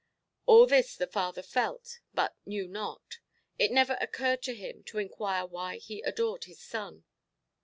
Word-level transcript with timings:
All 0.47 0.65
this 0.65 0.95
the 0.95 1.05
father 1.05 1.43
felt, 1.43 1.99
but 2.11 2.35
knew 2.43 2.67
not: 2.67 3.19
it 3.59 3.69
never 3.69 3.99
occurred 4.01 4.41
to 4.41 4.55
him 4.55 4.83
to 4.85 4.97
inquire 4.97 5.45
why 5.45 5.75
he 5.77 6.01
adored 6.01 6.45
his 6.45 6.59
son. 6.59 7.03